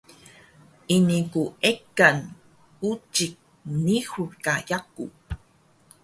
[0.95, 2.17] ini ku ekan
[2.91, 3.33] ucik
[3.69, 5.05] mngihur ka yaku